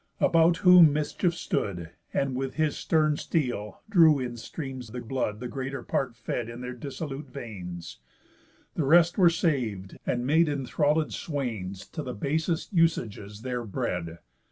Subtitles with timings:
[0.19, 5.47] About whom mischief stood, And with his stern steel drew in streams the blood The
[5.47, 7.99] greater part fed in their dissolute veins;
[8.73, 14.17] The rest were sav'd, and made enthralléd swains To all the basest usages there bred.